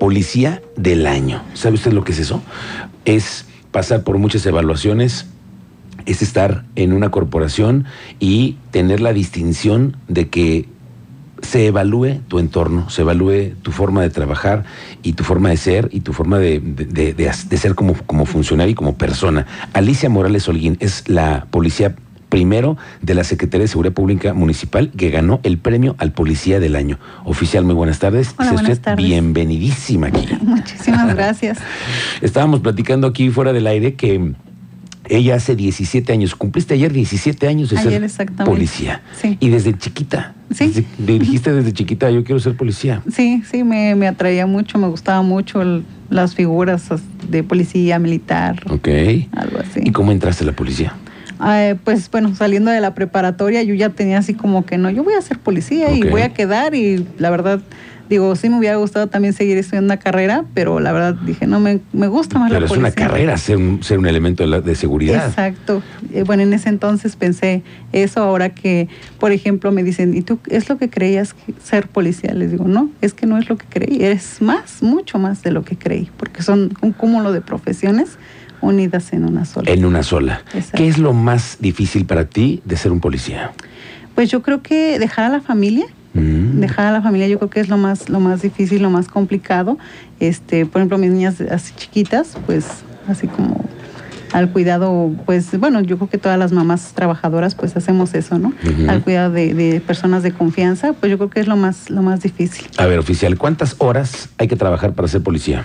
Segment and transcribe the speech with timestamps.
[0.00, 1.42] policía del año.
[1.54, 2.42] ¿Sabe usted lo que es eso?
[3.04, 5.26] Es pasar por muchas evaluaciones,
[6.06, 7.84] es estar en una corporación
[8.18, 10.66] y tener la distinción de que
[11.42, 14.64] se evalúe tu entorno, se evalúe tu forma de trabajar
[15.02, 18.74] y tu forma de ser y tu forma de, de- ser como, como funcionario y
[18.74, 19.46] como persona.
[19.72, 21.94] Alicia Morales Holguín es la policía
[22.30, 26.76] primero de la Secretaría de Seguridad Pública Municipal que ganó el premio al Policía del
[26.76, 26.98] Año.
[27.24, 28.34] Oficial, muy buenas tardes.
[28.38, 29.04] Hola, buenas usted tardes.
[29.04, 30.26] bienvenidísima aquí.
[30.40, 31.58] Muchísimas gracias.
[32.22, 34.32] Estábamos platicando aquí fuera del aire que
[35.08, 38.44] ella hace 17 años, cumpliste ayer 17 años de Ayer, ser exactamente.
[38.44, 39.02] policía.
[39.20, 39.36] Sí.
[39.40, 40.34] Y desde chiquita.
[40.54, 40.68] Sí.
[40.98, 43.02] desde- dijiste desde chiquita, yo quiero ser policía.
[43.12, 47.98] Sí, sí, me, me atraía mucho, me gustaba mucho el- las figuras as- de policía,
[47.98, 48.88] militar, Ok.
[49.32, 49.80] algo así.
[49.84, 50.94] ¿Y cómo entraste a la policía?
[51.40, 55.02] Ah, pues bueno, saliendo de la preparatoria yo ya tenía así como que no, yo
[55.04, 57.60] voy a ser policía y voy a quedar y la verdad,
[58.10, 61.58] digo, sí me hubiera gustado también seguir estudiando una carrera, pero la verdad dije, no,
[61.58, 62.88] me, me gusta más Pero la es policía.
[62.88, 65.28] una carrera ser un, ser un elemento de, la- de seguridad.
[65.28, 65.82] Exacto.
[66.12, 70.38] Eh, bueno, en ese entonces pensé eso, ahora que, por ejemplo, me dicen, ¿y tú
[70.50, 72.34] es lo que creías ser policía?
[72.34, 75.52] Les digo, no, es que no es lo que creí, es más, mucho más de
[75.52, 78.18] lo que creí, porque son un cúmulo de profesiones
[78.60, 79.70] unidas en una sola.
[79.70, 80.42] En una sola.
[80.54, 80.76] Exacto.
[80.78, 83.52] ¿Qué es lo más difícil para ti de ser un policía?
[84.14, 86.58] Pues yo creo que dejar a la familia, Mm.
[86.58, 89.06] dejar a la familia yo creo que es lo más, lo más difícil, lo más
[89.06, 89.78] complicado.
[90.18, 92.66] Este, por ejemplo, mis niñas así chiquitas, pues
[93.06, 93.64] así como
[94.32, 98.52] al cuidado, pues bueno, yo creo que todas las mamás trabajadoras pues hacemos eso, ¿no?
[98.88, 102.02] Al cuidado de, de personas de confianza, pues yo creo que es lo más, lo
[102.02, 102.66] más difícil.
[102.76, 105.64] A ver, oficial, ¿cuántas horas hay que trabajar para ser policía?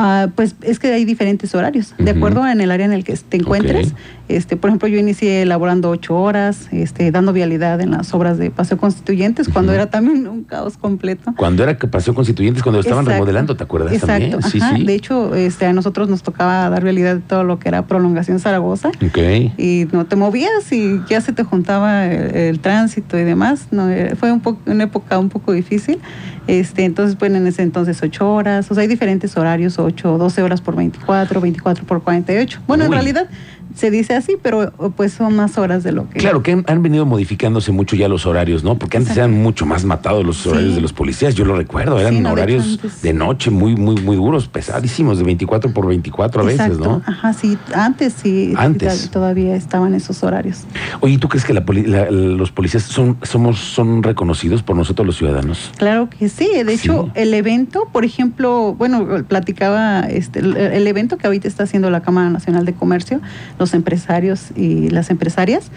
[0.00, 3.16] Ah, pues es que hay diferentes horarios, de acuerdo en el área en el que
[3.16, 3.94] te encuentres.
[4.28, 8.50] Este, por ejemplo, yo inicié elaborando ocho horas, este, dando vialidad en las obras de
[8.50, 11.32] Paseo Constituyentes, cuando era también un caos completo.
[11.36, 13.16] Cuando era que pasó Constituyentes, cuando lo estaban Exacto.
[13.16, 14.38] remodelando, ¿te acuerdas Exacto.
[14.38, 14.42] también?
[14.42, 14.84] Sí, sí.
[14.84, 18.38] De hecho, este, a nosotros nos tocaba dar vialidad de todo lo que era prolongación
[18.38, 18.88] Zaragoza.
[18.88, 19.18] Ok.
[19.56, 23.68] Y no te movías y ya se te juntaba el, el tránsito y demás.
[23.70, 25.98] No, Eh, fue un poco, una época un poco difícil.
[26.46, 30.42] Este, entonces, bueno, en ese entonces ocho horas, o sea, hay diferentes horarios, 8, 12
[30.42, 32.60] horas por 24, 24 por 48.
[32.66, 33.28] Bueno, en realidad
[33.74, 36.18] se dice así, pero pues son más horas de lo que...
[36.18, 38.76] Claro que han, han venido modificándose mucho ya los horarios, ¿no?
[38.78, 40.48] Porque antes eran mucho más matados los Sí.
[40.48, 43.96] horarios de los policías, yo lo recuerdo, eran Sí, no, horarios de noche muy, muy,
[44.00, 46.78] muy duros, pesadísimos, de 24 por 24 a veces.
[46.78, 47.02] ¿no?
[47.06, 49.10] Ajá, sí, antes sí, Antes.
[49.10, 50.64] todavía estaban esos horarios.
[51.00, 55.06] Oye, ¿tú crees que la poli- la- los policías son, somos, son reconocidos por nosotros
[55.06, 55.72] los ciudadanos?
[55.76, 56.48] Claro que sí.
[56.64, 57.10] De hecho, Sí.
[57.14, 62.00] el evento, por ejemplo, bueno, platicaba este, el, el evento que ahorita está haciendo la
[62.00, 63.20] Cámara Nacional de Comercio,
[63.58, 65.70] los empresarios y las empresarias,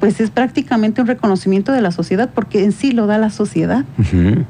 [0.00, 3.84] pues es prácticamente un reconocimiento de la sociedad, porque en sí lo da la sociedad.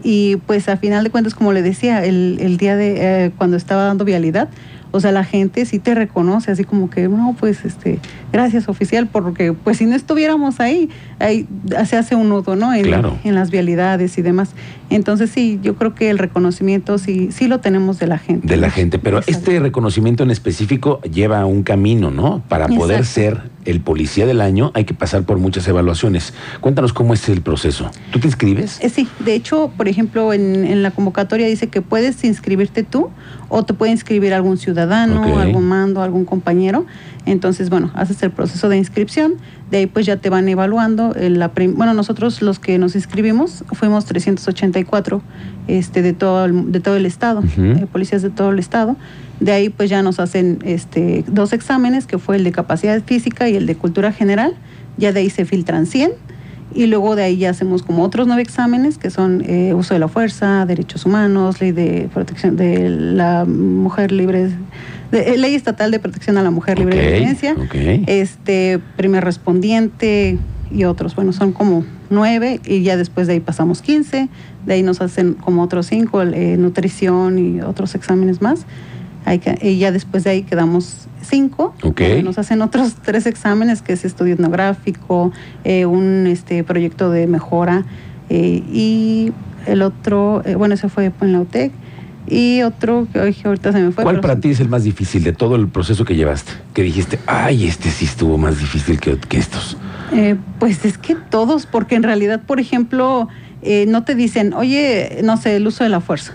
[0.02, 3.56] Y pues a final de cuentas, como le decía, el, el día de eh, cuando
[3.56, 4.48] estaba dando vialidad,
[4.94, 7.98] o sea, la gente sí te reconoce, así como que, no, pues, este,
[8.32, 10.88] gracias oficial, porque pues si no estuviéramos ahí,
[11.18, 11.48] ahí
[11.84, 12.72] se hace un nudo, ¿no?
[12.72, 13.18] En, Claro.
[13.24, 14.50] en las vialidades y demás.
[14.90, 18.46] Entonces sí, yo creo que el reconocimiento sí, sí lo tenemos de la gente.
[18.46, 19.38] De la gente, pero Exacto.
[19.38, 22.42] este reconocimiento en específico lleva un camino, ¿no?
[22.48, 23.40] Para poder Exacto.
[23.40, 26.34] ser el policía del año hay que pasar por muchas evaluaciones.
[26.60, 27.90] Cuéntanos cómo es el proceso.
[28.12, 28.78] ¿Tú te inscribes?
[28.82, 33.08] Eh, sí, de hecho, por ejemplo, en, en la convocatoria dice que puedes inscribirte tú
[33.48, 34.83] o te puede inscribir algún ciudadano,
[35.32, 35.38] Ok.
[35.40, 36.86] algún mando, algún compañero.
[37.26, 39.34] Entonces, bueno, haces el proceso de inscripción,
[39.70, 41.14] de ahí pues ya te van evaluando.
[41.18, 45.22] La prim- bueno, nosotros los que nos inscribimos fuimos 384
[45.68, 48.96] este, de, todo el, de todo el estado, eh, policías de todo el estado.
[49.40, 53.48] De ahí pues ya nos hacen este, dos exámenes, que fue el de capacidad física
[53.48, 54.54] y el de cultura general.
[54.96, 56.12] Ya de ahí se filtran 100
[56.74, 60.00] y luego de ahí ya hacemos como otros nueve exámenes que son eh, uso de
[60.00, 64.50] la fuerza, derechos humanos, ley de protección de la mujer libre,
[65.12, 67.54] de- eh, ley estatal de protección a la mujer libre de violencia,
[68.06, 70.38] este primer respondiente
[70.72, 71.14] y otros.
[71.14, 74.28] Bueno, son como nueve y ya después de ahí pasamos 15,
[74.66, 78.66] de ahí nos hacen como otros cinco, eh, nutrición y otros exámenes más.
[79.24, 81.74] Hay que- y ya después de ahí quedamos cinco.
[81.82, 82.00] Ok.
[82.00, 85.32] donde Nos hacen otros tres exámenes, que es estudio etnográfico,
[85.64, 87.84] eh, un este, proyecto de mejora
[88.28, 89.32] eh, y
[89.66, 91.72] el otro, eh, bueno, ese fue en la UTEC.
[92.26, 94.02] Y otro que ay, ahorita se me fue.
[94.02, 96.52] ¿Cuál para ti es el más difícil de todo el proceso que llevaste?
[96.72, 99.76] Que dijiste, ay, este sí estuvo más difícil que, que estos.
[100.12, 103.28] Eh, pues es que todos, porque en realidad, por ejemplo,
[103.60, 106.32] eh, no te dicen, oye, no sé, el uso de la fuerza.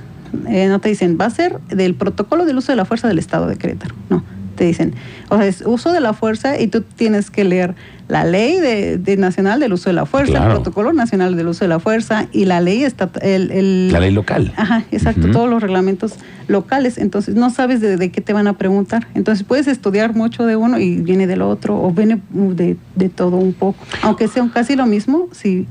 [0.48, 3.20] Eh, no te dicen, va a ser del protocolo del uso de la fuerza del
[3.20, 3.96] Estado de Querétaro.
[4.10, 4.24] No.
[4.56, 4.94] te dicen,
[5.30, 7.76] o sea, es uso de la fuerza y tú tienes que leer
[8.10, 10.48] la ley de, de nacional del uso de la fuerza, Claro.
[10.48, 14.02] el protocolo nacional del uso de la fuerza y la ley está el, el- La
[14.02, 14.52] ley local.
[14.58, 16.16] Ajá, exacto, todos los reglamentos
[16.50, 19.08] locales, entonces no sabes de, de qué te van a preguntar.
[19.16, 23.38] Entonces puedes estudiar mucho de uno y viene del otro, o viene de, de todo
[23.38, 23.78] un poco.
[24.02, 25.68] Aunque sea casi lo mismo, si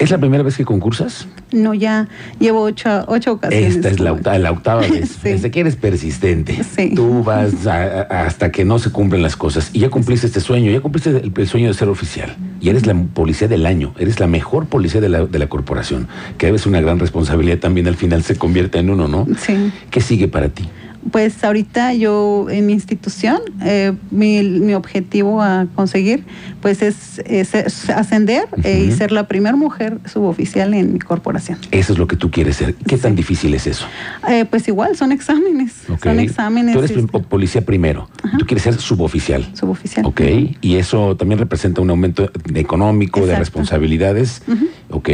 [0.00, 1.28] ¿Es la primera vez que concursas?
[1.52, 2.08] no ya
[2.38, 3.76] llevo ocho, ocho ocasiones.
[3.76, 4.12] Esta es la,
[4.52, 5.10] octava vez.
[5.22, 5.28] Sí.
[5.30, 6.62] Desde que eres persistente.
[6.76, 6.92] Sí.
[6.94, 9.70] Tú vas a- a- hasta que no se cumplen las cosas.
[9.72, 12.34] Y ya cumpliste este sueño, ya cumpliste el, el sueño de ser oficial.
[12.60, 16.08] Y eres la policía del año, eres la mejor policía de la, de la corporación.
[16.38, 19.26] Que es una gran responsabilidad también al final se convierte en uno, ¿no?
[19.38, 19.70] Sí.
[19.90, 20.68] ¿Qué sigue para ti?
[21.10, 26.24] Pues ahorita yo en mi institución, eh, mi, mi objetivo a conseguir
[26.60, 27.20] pues es,
[27.88, 31.58] ascender eh, y ser la primera mujer suboficial en mi corporación.
[31.70, 32.74] Eso es lo que tú quieres ser.
[32.74, 33.86] ¿Qué tan difícil es eso?
[34.28, 35.72] Eh, pues igual, son exámenes.
[36.02, 36.74] Son exámenes.
[36.74, 38.08] Tú eres este, policía primero.
[38.22, 38.38] Ajá.
[38.38, 39.48] Tú quieres ser suboficial.
[39.54, 40.04] suboficial.
[40.06, 40.20] Ok,
[40.60, 44.42] y eso también representa un aumento de económico, de responsabilidades.
[44.90, 45.10] Ok,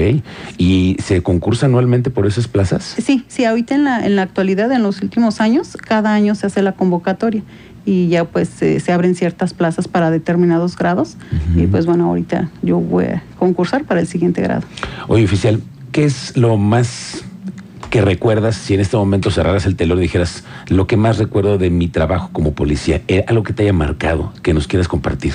[0.58, 2.96] ¿y se concursa anualmente por esas plazas?
[2.99, 6.46] Sí, sí, ahorita en la, en la actualidad, en los últimos años, cada año se
[6.46, 7.43] hace la convocatoria
[7.87, 11.17] y ya pues eh, se abren ciertas plazas para determinados grados
[11.56, 14.62] y pues bueno, ahorita yo voy a concursar para el siguiente grado.
[15.06, 15.62] Oye, oficial,
[15.93, 17.25] ¿qué es lo más
[17.88, 21.58] que recuerdas si en este momento cerraras el telón y dijeras lo que más recuerdo
[21.58, 23.02] de mi trabajo como policía?
[23.28, 25.32] Algo que te haya marcado, que nos quieras compartir.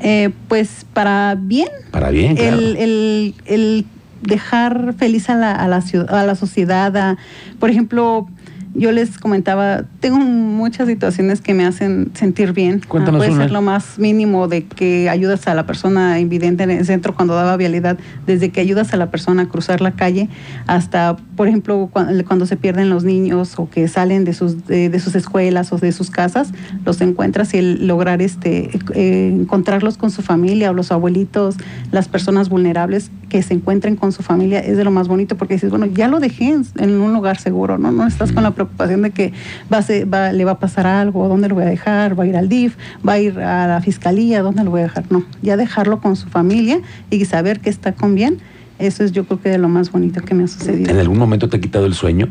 [0.00, 2.56] Eh, pues para bien, Para bien, claro.
[2.58, 3.86] el, el- el
[4.22, 6.96] dejar feliz a la, a la, ciu- a la sociedad.
[6.96, 7.16] a-
[7.58, 8.28] por ejemplo,
[8.74, 12.80] yo les comentaba, tengo muchas situaciones que me hacen sentir bien.
[12.84, 13.44] Ah, Cuéntanos puede una.
[13.44, 17.34] ser lo más mínimo de que ayudas a la persona invidente en el centro cuando
[17.34, 17.96] daba vialidad,
[18.26, 20.28] desde que ayudas a la persona a cruzar la calle
[20.66, 25.14] hasta, por ejemplo, cuando, se pierden los niños o que salen de sus, de, sus
[25.14, 26.50] escuelas o de sus casas,
[26.84, 31.54] los encuentras y el lograr este, eh, encontrarlos con su familia o los abuelitos,
[31.92, 35.54] las personas vulnerables que se encuentren con su familia es de lo más bonito porque
[35.54, 37.92] dices, bueno, ya lo dejé en, en un lugar seguro, ¿no?
[37.92, 39.32] No estás con la preocupación de que
[39.72, 42.24] va a ser- va- le va a pasar algo, dónde lo voy a dejar, va
[42.24, 42.76] a ir al DIF,
[43.08, 45.04] va a ir a la fiscalía, dónde lo voy a dejar.
[45.10, 46.80] No, ya dejarlo con su familia
[47.10, 48.38] y saber que está con bien,
[48.78, 50.90] eso es yo creo que de lo más bonito que me ha sucedido.
[50.90, 52.28] ¿En algún momento te ha quitado el sueño?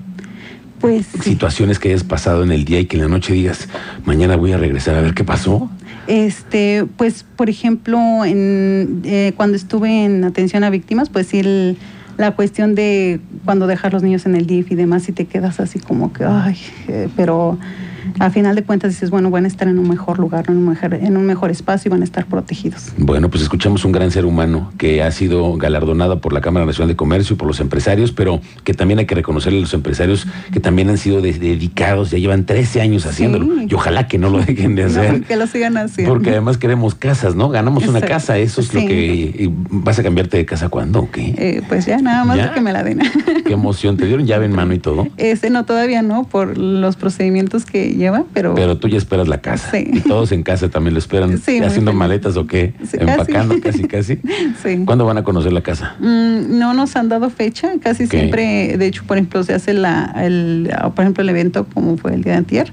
[0.80, 1.20] Pues sí.
[1.32, 3.68] Situaciones que hayas pasado en el día y que en la noche digas,
[4.06, 5.70] mañana voy a regresar a ver qué pasó.
[6.08, 11.78] Este, pues, por ejemplo, en, eh, cuando estuve en atención a víctimas, pues sí, el-
[12.18, 15.60] la cuestión de cuando dejar los niños en el DIF y demás, y te quedas
[15.60, 16.58] así como que, ay,
[16.88, 17.58] eh, pero
[18.20, 20.70] a final de cuentas dices, bueno, van a estar en un mejor lugar, en un
[20.70, 22.92] mejor, en un mejor espacio y van a estar protegidos.
[22.98, 26.90] Bueno, pues escuchamos un gran ser humano que ha sido galardonado por la Cámara Nacional
[26.90, 30.28] de Comercio y por los empresarios, pero que también hay que reconocerle a los empresarios
[30.52, 33.68] que también han sido de- dedicados, ya llevan 13 años haciéndolo Sí.
[33.70, 35.20] y ojalá que no lo dejen de hacer.
[35.22, 36.14] No, que lo sigan haciendo.
[36.14, 37.50] Porque además queremos casas, ¿no?
[37.50, 39.52] Ganamos una casa, eso es lo que...
[39.70, 41.34] ¿Vas a cambiarte de casa cuándo o qué?
[41.38, 42.54] Eh, pues ya, nada más ¿Ya?
[42.54, 43.00] que me la den.
[43.46, 43.98] ¿Qué emoción?
[43.98, 45.08] ¿Te dieron llave en mano y todo?
[45.18, 48.56] Este no, todavía no, por los procedimientos que lleva, pero...
[48.56, 49.72] Pero tú ya esperas la casa.
[49.72, 49.86] Sí.
[49.92, 51.38] Y todos en casa también lo esperan.
[51.38, 52.74] Sí, haciendo maletas o qué?
[52.84, 53.84] Sí, Empacando casi.
[53.88, 54.20] casi, casi.
[54.64, 54.84] sí.
[54.86, 55.96] ¿Cuándo van a conocer la casa?
[56.00, 60.14] Mm, no nos han dado fecha, casi siempre, de hecho, por ejemplo, se hace la,
[60.22, 62.72] el, por ejemplo, el evento como fue el día de antier,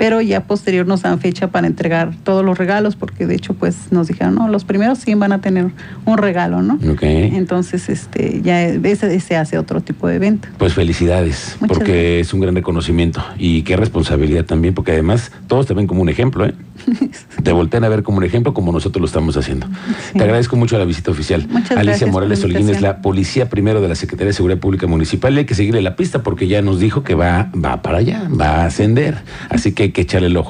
[0.00, 3.92] pero ya posterior nos dan fecha para entregar todos los regalos, porque de hecho, pues
[3.92, 5.72] nos dijeron, no, los primeros sí van a tener
[6.06, 6.78] un regalo, ¿no?
[6.90, 7.02] Ok.
[7.02, 10.48] Entonces, este, ya ese, se hace otro tipo de evento.
[10.56, 12.28] Pues felicidades, Muchas porque gracias.
[12.28, 16.08] es un gran reconocimiento y qué responsabilidad también, porque además todos te ven como un
[16.08, 16.54] ejemplo, ¿eh?
[17.42, 19.66] Te voltean a ver como un ejemplo como nosotros lo estamos haciendo.
[19.66, 20.18] Sí.
[20.18, 21.46] Te agradezco mucho la visita oficial.
[21.48, 24.86] Muchas Alicia gracias Morales Holguín es la policía primero de la Secretaría de Seguridad Pública
[24.86, 27.98] Municipal y hay que seguirle la pista porque ya nos dijo que va, va para
[27.98, 29.18] allá, va a ascender.
[29.48, 30.48] Así que hay que echarle el ojo.